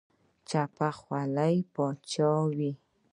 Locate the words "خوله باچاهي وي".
0.99-2.71